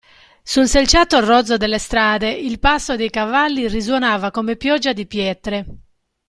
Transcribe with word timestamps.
Sul 0.41 0.67
selciato 0.67 1.19
rozzo 1.23 1.57
delle 1.57 1.77
strade 1.77 2.31
il 2.31 2.57
passo 2.57 2.95
dei 2.95 3.11
cavalli 3.11 3.67
risuonava 3.67 4.31
come 4.31 4.55
pioggia 4.55 4.93
di 4.93 5.05
pietre. 5.05 5.65